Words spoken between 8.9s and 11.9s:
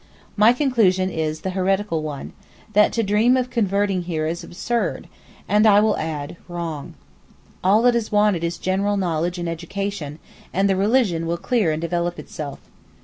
knowledge and education, and the religion will clear and